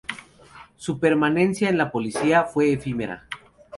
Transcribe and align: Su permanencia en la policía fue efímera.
Su 0.77 0.99
permanencia 0.99 1.69
en 1.69 1.77
la 1.77 1.91
policía 1.91 2.45
fue 2.45 2.73
efímera. 2.73 3.27